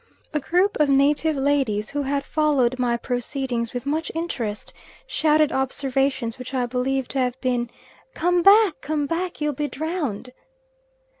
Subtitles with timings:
[0.33, 4.73] A group of native ladies, who had followed my proceedings with much interest,
[5.05, 7.69] shouted observations which I believe to have been
[8.15, 10.31] "Come back, come back; you'll be drowned."